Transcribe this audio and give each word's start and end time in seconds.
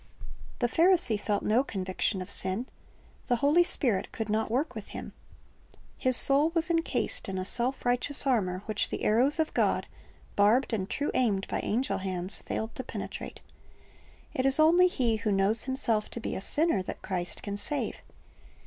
The 0.57 0.67
Pharisee 0.67 1.19
felt 1.19 1.43
no 1.43 1.63
conviction 1.63 2.23
of 2.23 2.31
sin. 2.31 2.65
The 3.27 3.35
Holy 3.35 3.63
Spirit 3.63 4.11
could 4.11 4.29
not 4.29 4.49
work 4.49 4.73
with 4.73 4.87
him. 4.87 5.13
His 5.95 6.17
soul 6.17 6.49
was 6.55 6.71
encased 6.71 7.29
in 7.29 7.37
a 7.37 7.45
self 7.45 7.85
righteous 7.85 8.25
armor 8.25 8.63
which 8.65 8.89
the 8.89 9.03
arrows 9.03 9.39
of 9.39 9.53
God, 9.53 9.85
barbed 10.35 10.73
and 10.73 10.89
true 10.89 11.11
aimed 11.13 11.47
by 11.47 11.59
angel 11.59 11.99
hands, 11.99 12.41
failed 12.41 12.73
to 12.73 12.83
penetrate. 12.83 13.41
It 14.33 14.47
is 14.47 14.59
only 14.59 14.87
he 14.87 15.17
who 15.17 15.31
knows 15.31 15.65
himself 15.65 16.09
to 16.09 16.19
be 16.19 16.35
a 16.35 16.41
sinner 16.41 16.81
that 16.81 17.03
Christ 17.03 17.43
can 17.43 17.55
save. 17.55 17.97